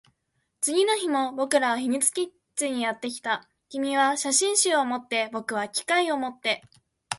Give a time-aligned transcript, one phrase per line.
[0.61, 3.47] 次の日も僕らは秘密基地にやってきた。
[3.69, 6.63] 君は写真集を持って、僕は機械を持って。